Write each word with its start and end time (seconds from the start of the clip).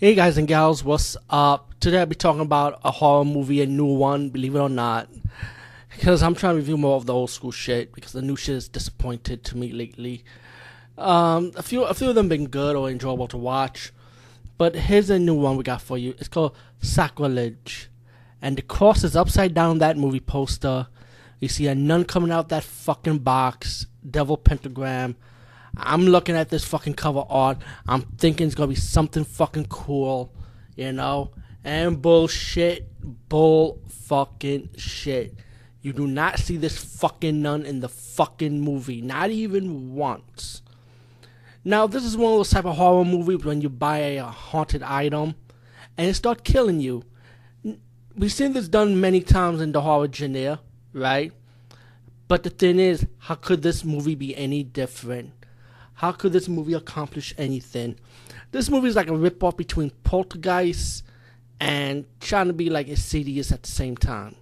Hey 0.00 0.14
guys 0.14 0.38
and 0.38 0.48
gals, 0.48 0.82
what's 0.82 1.14
up? 1.28 1.74
Today 1.78 2.00
I'll 2.00 2.06
be 2.06 2.14
talking 2.14 2.40
about 2.40 2.80
a 2.82 2.90
horror 2.90 3.22
movie, 3.22 3.60
a 3.60 3.66
new 3.66 3.84
one, 3.84 4.30
believe 4.30 4.54
it 4.54 4.58
or 4.58 4.70
not. 4.70 5.10
Because 5.94 6.22
I'm 6.22 6.34
trying 6.34 6.54
to 6.54 6.56
review 6.56 6.78
more 6.78 6.96
of 6.96 7.04
the 7.04 7.12
old 7.12 7.28
school 7.28 7.50
shit 7.50 7.92
because 7.92 8.12
the 8.12 8.22
new 8.22 8.34
shit 8.34 8.54
is 8.54 8.66
disappointed 8.66 9.44
to 9.44 9.58
me 9.58 9.72
lately. 9.72 10.24
Um, 10.96 11.52
a 11.54 11.62
few 11.62 11.82
a 11.84 11.92
few 11.92 12.08
of 12.08 12.14
them 12.14 12.30
been 12.30 12.46
good 12.46 12.76
or 12.76 12.88
enjoyable 12.88 13.28
to 13.28 13.36
watch. 13.36 13.92
But 14.56 14.74
here's 14.74 15.10
a 15.10 15.18
new 15.18 15.34
one 15.34 15.58
we 15.58 15.64
got 15.64 15.82
for 15.82 15.98
you. 15.98 16.14
It's 16.16 16.28
called 16.28 16.56
Sacrilege. 16.80 17.90
And 18.40 18.56
the 18.56 18.62
cross 18.62 19.04
is 19.04 19.14
upside 19.14 19.52
down 19.52 19.80
that 19.80 19.98
movie 19.98 20.18
poster. 20.18 20.86
You 21.40 21.48
see 21.48 21.66
a 21.66 21.74
nun 21.74 22.06
coming 22.06 22.30
out 22.30 22.48
that 22.48 22.64
fucking 22.64 23.18
box, 23.18 23.84
devil 24.10 24.38
pentagram. 24.38 25.16
I'm 25.76 26.06
looking 26.06 26.36
at 26.36 26.48
this 26.48 26.64
fucking 26.64 26.94
cover 26.94 27.24
art. 27.28 27.58
I'm 27.86 28.02
thinking 28.18 28.46
it's 28.46 28.54
gonna 28.54 28.68
be 28.68 28.74
something 28.74 29.24
fucking 29.24 29.66
cool, 29.66 30.32
you 30.76 30.92
know? 30.92 31.30
And 31.64 32.00
bullshit, 32.00 32.88
bull 33.28 33.80
fucking 33.88 34.70
shit. 34.76 35.34
You 35.82 35.92
do 35.92 36.06
not 36.06 36.38
see 36.38 36.56
this 36.56 36.76
fucking 36.76 37.40
nun 37.40 37.64
in 37.64 37.80
the 37.80 37.88
fucking 37.88 38.60
movie, 38.60 39.00
not 39.00 39.30
even 39.30 39.94
once. 39.94 40.62
Now, 41.64 41.86
this 41.86 42.04
is 42.04 42.16
one 42.16 42.32
of 42.32 42.38
those 42.38 42.50
type 42.50 42.64
of 42.64 42.76
horror 42.76 43.04
movies 43.04 43.44
when 43.44 43.60
you 43.60 43.68
buy 43.68 43.98
a 43.98 44.24
haunted 44.24 44.82
item 44.82 45.34
and 45.96 46.08
it 46.08 46.14
start 46.14 46.44
killing 46.44 46.80
you. 46.80 47.04
We've 48.16 48.32
seen 48.32 48.52
this 48.52 48.68
done 48.68 49.00
many 49.00 49.20
times 49.20 49.60
in 49.60 49.72
the 49.72 49.82
horror 49.82 50.08
genre, 50.12 50.60
right? 50.92 51.32
But 52.28 52.42
the 52.42 52.50
thing 52.50 52.78
is, 52.78 53.06
how 53.18 53.34
could 53.34 53.62
this 53.62 53.84
movie 53.84 54.14
be 54.14 54.36
any 54.36 54.62
different? 54.62 55.32
How 56.00 56.12
could 56.12 56.32
this 56.32 56.48
movie 56.48 56.72
accomplish 56.72 57.34
anything? 57.36 57.94
This 58.52 58.70
movie 58.70 58.88
is 58.88 58.96
like 58.96 59.08
a 59.08 59.12
ripoff 59.12 59.58
between 59.58 59.90
Poltergeist 60.02 61.04
and 61.60 62.06
trying 62.20 62.46
to 62.46 62.54
be 62.54 62.70
like 62.70 62.88
Insidious 62.88 63.52
at 63.52 63.64
the 63.64 63.70
same 63.70 63.98
time, 63.98 64.34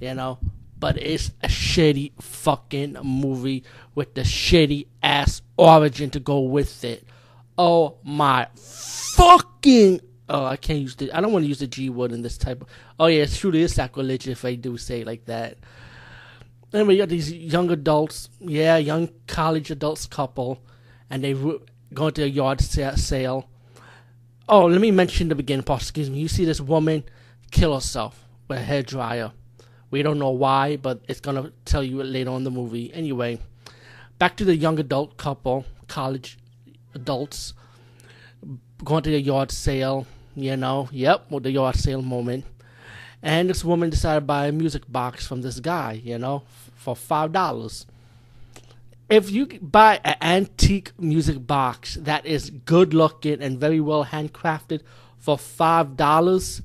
you 0.00 0.12
know. 0.12 0.38
But 0.78 0.98
it's 0.98 1.30
a 1.42 1.48
shitty 1.48 2.12
fucking 2.20 2.98
movie 3.02 3.64
with 3.94 4.12
the 4.12 4.20
shitty 4.20 4.88
ass 5.02 5.40
origin 5.56 6.10
to 6.10 6.20
go 6.20 6.40
with 6.40 6.84
it. 6.84 7.04
Oh 7.56 7.96
my 8.04 8.48
fucking! 8.54 10.02
Oh, 10.28 10.44
I 10.44 10.56
can't 10.56 10.80
use 10.80 10.96
the. 10.96 11.10
I 11.10 11.22
don't 11.22 11.32
want 11.32 11.46
to 11.46 11.48
use 11.48 11.60
the 11.60 11.66
G 11.68 11.88
word 11.88 12.12
in 12.12 12.20
this 12.20 12.36
type 12.36 12.60
of. 12.60 12.68
Oh 13.00 13.06
yeah, 13.06 13.22
it's 13.22 13.38
truly 13.38 13.66
sacrilege 13.66 14.28
if 14.28 14.44
I 14.44 14.56
do 14.56 14.76
say 14.76 15.04
like 15.04 15.24
that. 15.24 15.56
Anyway, 16.74 16.96
you 16.96 17.00
got 17.00 17.08
these 17.08 17.32
young 17.32 17.70
adults, 17.70 18.28
yeah, 18.40 18.76
young 18.76 19.08
college 19.26 19.70
adults 19.70 20.04
couple 20.04 20.62
and 21.10 21.24
they 21.24 21.34
go 21.94 22.10
to 22.10 22.22
a 22.22 22.26
yard 22.26 22.60
sale. 22.60 23.48
Oh, 24.48 24.66
let 24.66 24.80
me 24.80 24.90
mention 24.90 25.28
the 25.28 25.34
beginning 25.34 25.64
part. 25.64 25.82
Excuse 25.82 26.10
me. 26.10 26.18
You 26.18 26.28
see 26.28 26.44
this 26.44 26.60
woman 26.60 27.04
kill 27.50 27.74
herself 27.74 28.24
with 28.48 28.58
a 28.58 28.62
hair 28.62 28.82
dryer. 28.82 29.32
We 29.90 30.02
don't 30.02 30.18
know 30.18 30.30
why, 30.30 30.76
but 30.76 31.00
it's 31.08 31.20
gonna 31.20 31.52
tell 31.64 31.82
you 31.82 32.02
later 32.02 32.30
on 32.30 32.44
the 32.44 32.50
movie. 32.50 32.92
Anyway, 32.92 33.40
back 34.18 34.36
to 34.36 34.44
the 34.44 34.56
young 34.56 34.78
adult 34.78 35.16
couple, 35.16 35.64
college 35.86 36.38
adults, 36.94 37.54
going 38.84 39.02
to 39.02 39.10
the 39.10 39.20
yard 39.20 39.50
sale. 39.50 40.06
You 40.34 40.56
know, 40.56 40.88
yep, 40.92 41.30
with 41.30 41.42
the 41.42 41.50
yard 41.50 41.76
sale 41.76 42.02
moment. 42.02 42.44
And 43.22 43.50
this 43.50 43.64
woman 43.64 43.90
decided 43.90 44.20
to 44.20 44.26
buy 44.26 44.46
a 44.46 44.52
music 44.52 44.84
box 44.90 45.26
from 45.26 45.42
this 45.42 45.58
guy. 45.58 46.00
You 46.04 46.18
know, 46.18 46.42
for 46.76 46.94
five 46.94 47.32
dollars 47.32 47.86
if 49.08 49.30
you 49.30 49.46
buy 49.46 50.00
an 50.04 50.16
antique 50.20 50.92
music 50.98 51.46
box 51.46 51.94
that 52.00 52.26
is 52.26 52.50
good 52.50 52.92
looking 52.92 53.40
and 53.42 53.58
very 53.58 53.80
well 53.80 54.04
handcrafted 54.04 54.82
for 55.16 55.38
five 55.38 55.96
dollars, 55.96 56.62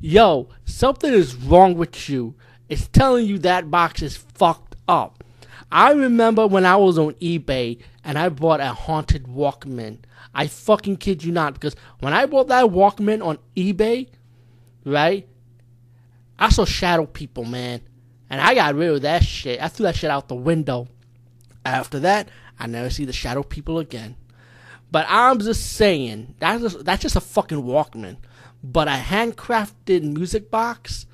yo, 0.00 0.48
something 0.64 1.12
is 1.12 1.36
wrong 1.36 1.76
with 1.76 2.08
you. 2.08 2.34
It's 2.68 2.88
telling 2.88 3.26
you 3.26 3.38
that 3.38 3.70
box 3.70 4.02
is 4.02 4.16
fucked 4.16 4.76
up. 4.88 5.22
I 5.70 5.92
remember 5.92 6.46
when 6.46 6.66
I 6.66 6.76
was 6.76 6.98
on 6.98 7.14
eBay 7.14 7.80
and 8.04 8.18
I 8.18 8.28
bought 8.28 8.60
a 8.60 8.68
haunted 8.68 9.24
Walkman. 9.24 9.98
I 10.34 10.46
fucking 10.46 10.96
kid 10.96 11.22
you 11.22 11.32
not, 11.32 11.54
because 11.54 11.76
when 12.00 12.12
I 12.12 12.26
bought 12.26 12.48
that 12.48 12.66
Walkman 12.66 13.24
on 13.24 13.38
eBay, 13.56 14.08
right, 14.84 15.28
I 16.38 16.48
saw 16.48 16.64
shadow 16.64 17.06
people, 17.06 17.44
man. 17.44 17.80
And 18.30 18.40
I 18.40 18.54
got 18.54 18.74
rid 18.74 18.90
of 18.90 19.02
that 19.02 19.22
shit. 19.22 19.62
I 19.62 19.68
threw 19.68 19.84
that 19.84 19.96
shit 19.96 20.10
out 20.10 20.28
the 20.28 20.34
window. 20.34 20.88
After 21.64 21.98
that, 22.00 22.28
I 22.58 22.66
never 22.66 22.90
see 22.90 23.04
the 23.04 23.12
shadow 23.12 23.42
people 23.42 23.78
again. 23.78 24.16
But 24.90 25.06
I'm 25.08 25.38
just 25.40 25.72
saying, 25.72 26.34
that's 26.38 26.62
just, 26.62 26.84
that's 26.84 27.02
just 27.02 27.16
a 27.16 27.20
fucking 27.20 27.62
Walkman. 27.62 28.18
But 28.62 28.88
a 28.88 28.92
handcrafted 28.92 30.02
music 30.02 30.50
box, 30.50 31.06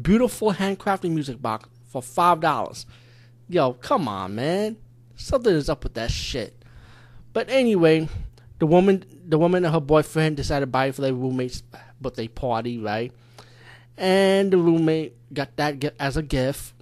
beautiful 0.00 0.52
handcrafted 0.52 1.10
music 1.10 1.42
box 1.42 1.68
for 1.86 2.02
five 2.02 2.40
dollars. 2.40 2.86
Yo, 3.48 3.72
come 3.72 4.08
on, 4.08 4.34
man. 4.34 4.76
Something 5.16 5.54
is 5.54 5.68
up 5.68 5.84
with 5.84 5.94
that 5.94 6.10
shit. 6.10 6.62
But 7.32 7.48
anyway, 7.50 8.08
the 8.58 8.66
woman, 8.66 9.04
the 9.26 9.38
woman 9.38 9.64
and 9.64 9.74
her 9.74 9.80
boyfriend 9.80 10.36
decided 10.36 10.66
to 10.66 10.70
buy 10.70 10.86
it 10.86 10.94
for 10.94 11.02
their 11.02 11.14
roommate's 11.14 11.62
birthday 12.00 12.28
party, 12.28 12.78
right? 12.78 13.12
And 13.96 14.52
the 14.52 14.58
roommate 14.58 15.16
got 15.32 15.56
that 15.56 15.94
as 15.98 16.16
a 16.16 16.22
gift, 16.22 16.72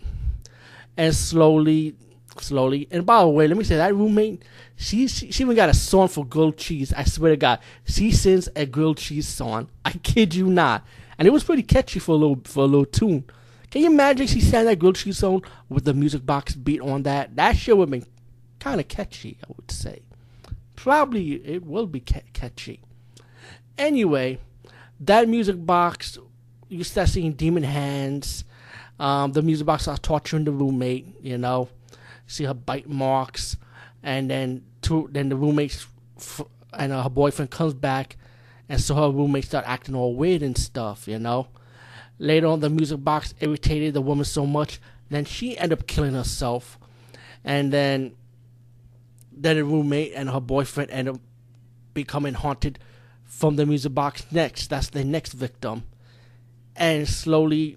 and 0.97 1.15
slowly 1.15 1.95
slowly. 2.41 2.89
And 2.91 3.07
by 3.07 3.21
the 3.21 3.29
way, 3.29 3.47
let 3.49 3.57
me 3.57 3.65
say 3.65 3.77
that 3.77 3.95
roommate, 3.95 4.43
she, 4.77 5.09
she, 5.09 5.31
she 5.31 5.43
even 5.43 5.57
got 5.57 5.69
a 5.69 5.75
song 5.75 6.09
for 6.09 6.25
grilled 6.25 6.57
cheese. 6.57 6.93
I 6.93 7.05
swear 7.05 7.31
to 7.33 7.37
God, 7.37 7.61
she 7.85 8.11
sings 8.11 8.49
a 8.55 8.67
grilled 8.67 8.99
cheese 8.99 9.29
song. 9.29 9.69
I 9.85 9.93
kid 9.93 10.35
you 10.35 10.47
not, 10.47 10.85
and 11.19 11.27
it 11.27 11.31
was 11.31 11.45
pretty 11.45 11.63
catchy 11.63 11.99
for 11.99 12.13
a 12.13 12.19
little 12.19 12.41
for 12.45 12.65
a 12.65 12.67
little 12.67 12.87
tune. 12.87 13.25
Can 13.71 13.83
you 13.83 13.91
imagine 13.91 14.27
she 14.27 14.41
sang 14.41 14.67
that 14.67 14.79
grilled 14.79 14.97
cheese 14.97 15.19
song 15.19 15.43
with 15.69 15.85
the 15.85 15.95
music 15.95 16.25
box 16.25 16.55
beat 16.55 16.81
on 16.81 17.03
that? 17.03 17.37
That 17.37 17.57
shit 17.57 17.77
would 17.77 17.91
have 17.91 18.01
been 18.01 18.11
kind 18.61 18.81
of 18.81 18.89
catchy, 18.89 19.39
I 19.43 19.53
would 19.57 19.71
say. 19.71 20.03
Probably 20.77 21.35
it 21.35 21.65
will 21.65 21.87
be 21.87 22.01
ca- 22.01 22.23
catchy. 22.33 22.81
Anyway, 23.77 24.39
that 25.01 25.29
music 25.29 25.65
box, 25.65 26.19
you 26.69 26.85
start 26.85 27.09
seeing 27.09 27.33
demon 27.33 27.63
hands. 27.63 28.45
Um, 28.99 29.33
the 29.33 29.43
music 29.43 29.67
box 29.67 29.83
starts 29.83 30.01
torturing 30.01 30.45
the 30.45 30.53
roommate, 30.53 31.07
you 31.23 31.37
know 31.37 31.69
see 32.27 32.45
her 32.45 32.55
bite 32.55 32.89
marks, 32.89 33.57
and 34.03 34.31
then 34.31 34.65
two, 34.83 35.09
then 35.13 35.29
the 35.29 35.37
roommates 35.37 35.87
and 36.73 36.93
uh, 36.93 37.03
her 37.03 37.11
boyfriend 37.11 37.51
comes 37.51 37.75
back, 37.75 38.17
and 38.69 38.81
so 38.81 38.95
her 38.95 39.11
roommates 39.11 39.49
start 39.49 39.65
acting 39.67 39.95
all 39.95 40.15
weird 40.15 40.43
and 40.43 40.57
stuff, 40.57 41.09
you 41.09 41.19
know. 41.19 41.49
Later 42.19 42.47
on, 42.47 42.61
the 42.61 42.71
music 42.71 43.03
box 43.05 43.35
irritated 43.41 43.95
the 43.95 44.01
woman 44.01 44.25
so 44.25 44.47
much, 44.47 44.81
then 45.11 45.25
she 45.25 45.57
ended 45.59 45.79
up 45.79 45.87
killing 45.87 46.15
herself, 46.15 46.79
and 47.45 47.73
then 47.73 48.15
then 49.33 49.57
the 49.57 49.65
roommate 49.65 50.13
and 50.15 50.31
her 50.31 50.41
boyfriend 50.41 50.91
end 50.91 51.09
up 51.09 51.21
becoming 51.93 52.35
haunted 52.35 52.79
from 53.25 53.57
the 53.57 53.67
music 53.67 53.93
box 53.93 54.25
next. 54.31 54.71
That's 54.71 54.89
the 54.89 55.05
next 55.05 55.33
victim, 55.33 55.85
and 56.75 57.09
slowly, 57.09 57.77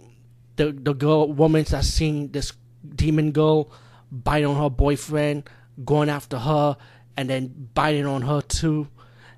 the 0.55 0.71
the 0.71 0.93
girl 0.93 1.31
woman 1.31 1.65
starts 1.65 1.87
seeing 1.87 2.29
this 2.29 2.53
demon 2.95 3.31
girl 3.31 3.71
biting 4.11 4.47
on 4.47 4.55
her 4.55 4.69
boyfriend, 4.69 5.49
going 5.85 6.09
after 6.09 6.37
her, 6.37 6.77
and 7.17 7.29
then 7.29 7.69
biting 7.73 8.05
on 8.05 8.21
her 8.23 8.41
too. 8.41 8.87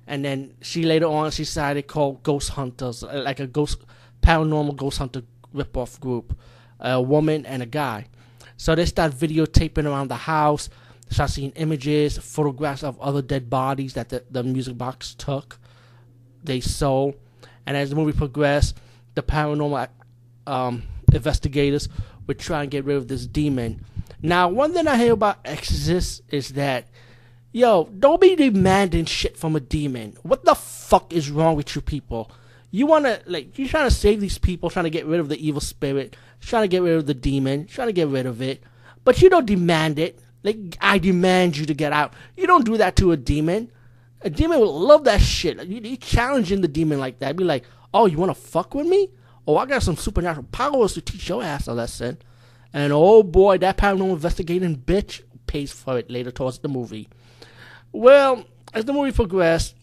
And 0.06 0.24
then 0.24 0.54
she 0.60 0.82
later 0.82 1.06
on 1.06 1.30
she 1.30 1.42
decided 1.42 1.86
called 1.86 2.22
Ghost 2.22 2.50
Hunters, 2.50 3.04
uh, 3.04 3.22
like 3.24 3.40
a 3.40 3.46
ghost 3.46 3.78
paranormal 4.22 4.76
ghost 4.76 4.98
hunter 4.98 5.22
ripoff 5.54 6.00
group, 6.00 6.36
a 6.80 7.00
woman 7.00 7.46
and 7.46 7.62
a 7.62 7.66
guy. 7.66 8.06
So 8.56 8.74
they 8.74 8.86
start 8.86 9.12
videotaping 9.12 9.86
around 9.86 10.08
the 10.08 10.16
house, 10.16 10.68
start 11.10 11.30
seeing 11.30 11.50
images, 11.52 12.18
photographs 12.18 12.82
of 12.82 13.00
other 13.00 13.22
dead 13.22 13.50
bodies 13.50 13.94
that 13.94 14.08
the, 14.08 14.24
the 14.30 14.42
music 14.42 14.78
box 14.78 15.14
took. 15.14 15.58
They 16.44 16.60
sold, 16.60 17.14
and 17.66 17.76
as 17.76 17.90
the 17.90 17.96
movie 17.96 18.16
progressed, 18.16 18.76
the 19.14 19.22
paranormal 19.22 19.88
um, 20.46 20.82
investigators 21.12 21.88
would 22.26 22.38
try 22.38 22.62
and 22.62 22.70
get 22.70 22.84
rid 22.84 22.96
of 22.96 23.08
this 23.08 23.26
demon 23.26 23.84
now, 24.20 24.48
one 24.48 24.72
thing 24.72 24.86
I 24.86 24.96
hear 24.96 25.12
about 25.12 25.38
Exorcist 25.44 26.22
is 26.28 26.50
that, 26.50 26.88
yo, 27.52 27.84
don't 27.98 28.20
be 28.20 28.36
demanding 28.36 29.04
shit 29.04 29.36
from 29.36 29.56
a 29.56 29.60
demon. 29.60 30.16
What 30.22 30.44
the 30.44 30.54
fuck 30.54 31.12
is 31.12 31.30
wrong 31.30 31.56
with 31.56 31.74
you 31.74 31.80
people? 31.80 32.30
You 32.70 32.86
wanna 32.86 33.20
like 33.26 33.58
you're 33.58 33.68
trying 33.68 33.88
to 33.88 33.94
save 33.94 34.20
these 34.20 34.38
people, 34.38 34.70
trying 34.70 34.84
to 34.84 34.90
get 34.90 35.06
rid 35.06 35.20
of 35.20 35.28
the 35.28 35.46
evil 35.46 35.60
spirit, 35.60 36.16
trying 36.40 36.64
to 36.64 36.68
get 36.68 36.82
rid 36.82 36.96
of 36.96 37.06
the 37.06 37.14
demon, 37.14 37.66
trying 37.66 37.88
to 37.88 37.92
get 37.92 38.08
rid 38.08 38.24
of 38.24 38.40
it, 38.40 38.62
but 39.04 39.20
you 39.20 39.28
don't 39.28 39.44
demand 39.44 39.98
it. 39.98 40.18
Like 40.42 40.78
I 40.80 40.98
demand 40.98 41.58
you 41.58 41.66
to 41.66 41.74
get 41.74 41.92
out. 41.92 42.14
You 42.34 42.46
don't 42.46 42.64
do 42.64 42.78
that 42.78 42.96
to 42.96 43.12
a 43.12 43.16
demon. 43.16 43.70
A 44.22 44.30
demon 44.30 44.58
will 44.58 44.78
love 44.78 45.04
that 45.04 45.20
shit. 45.20 45.62
You, 45.66 45.80
you 45.80 45.96
challenging 45.98 46.62
the 46.62 46.68
demon 46.68 46.98
like 46.98 47.18
that. 47.18 47.36
Be 47.36 47.44
like, 47.44 47.64
oh, 47.92 48.06
you 48.06 48.16
wanna 48.16 48.34
fuck 48.34 48.74
with 48.74 48.86
me? 48.86 49.10
Oh, 49.46 49.58
I 49.58 49.66
got 49.66 49.82
some 49.82 49.96
supernatural 49.96 50.46
powers 50.50 50.94
to 50.94 51.02
teach 51.02 51.28
your 51.28 51.42
ass 51.42 51.66
a 51.66 51.74
lesson. 51.74 52.18
And 52.72 52.92
oh 52.92 53.22
boy, 53.22 53.58
that 53.58 53.76
paranormal 53.76 54.12
investigating 54.12 54.76
bitch 54.76 55.22
pays 55.46 55.72
for 55.72 55.98
it 55.98 56.10
later 56.10 56.30
towards 56.30 56.58
the 56.58 56.68
movie. 56.68 57.08
Well, 57.92 58.44
as 58.72 58.84
the 58.86 58.92
movie 58.92 59.12
progressed, 59.12 59.74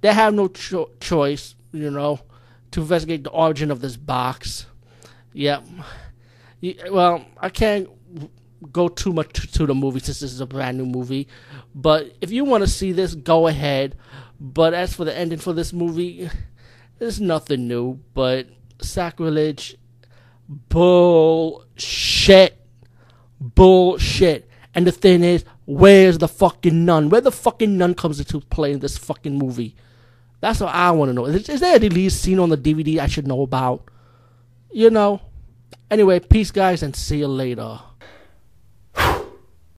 they 0.00 0.12
have 0.12 0.34
no 0.34 0.48
cho- 0.48 0.90
choice 1.00 1.56
you 1.72 1.90
know, 1.90 2.20
to 2.70 2.80
investigate 2.80 3.24
the 3.24 3.30
origin 3.30 3.70
of 3.70 3.80
this 3.80 3.96
box. 3.96 4.66
Yep. 5.32 5.64
Well, 6.90 7.24
I 7.38 7.48
can't 7.48 7.88
go 8.72 8.88
too 8.88 9.12
much 9.12 9.52
to 9.52 9.66
the 9.66 9.74
movie 9.74 10.00
since 10.00 10.20
this 10.20 10.32
is 10.32 10.40
a 10.40 10.46
brand 10.46 10.78
new 10.78 10.86
movie. 10.86 11.28
But 11.74 12.12
if 12.20 12.30
you 12.30 12.44
want 12.44 12.64
to 12.64 12.68
see 12.68 12.92
this, 12.92 13.14
go 13.14 13.46
ahead. 13.46 13.96
But 14.40 14.74
as 14.74 14.94
for 14.94 15.04
the 15.04 15.16
ending 15.16 15.38
for 15.38 15.52
this 15.52 15.72
movie, 15.72 16.30
there's 16.98 17.20
nothing 17.20 17.68
new. 17.68 18.00
But 18.14 18.48
sacrilege, 18.80 19.76
bullshit, 20.48 21.66
bullshit. 23.40 24.48
And 24.74 24.86
the 24.86 24.92
thing 24.92 25.24
is, 25.24 25.44
where's 25.66 26.18
the 26.18 26.28
fucking 26.28 26.84
nun? 26.84 27.10
Where 27.10 27.20
the 27.20 27.32
fucking 27.32 27.76
nun 27.76 27.94
comes 27.94 28.18
into 28.20 28.40
play 28.40 28.72
in 28.72 28.78
this 28.80 28.96
fucking 28.96 29.36
movie? 29.36 29.74
That's 30.40 30.60
what 30.60 30.74
I 30.74 30.90
want 30.92 31.08
to 31.10 31.12
know. 31.12 31.26
Is, 31.26 31.48
is 31.48 31.60
there 31.60 31.76
a 31.76 31.80
release 31.80 32.14
scene 32.14 32.38
on 32.38 32.48
the 32.48 32.56
DVD 32.56 32.98
I 32.98 33.08
should 33.08 33.26
know 33.26 33.42
about? 33.42 33.88
You 34.70 34.90
know. 34.90 35.20
Anyway, 35.90 36.20
peace, 36.20 36.50
guys, 36.50 36.82
and 36.82 36.94
see 36.94 37.18
you 37.18 37.28
later. 37.28 37.80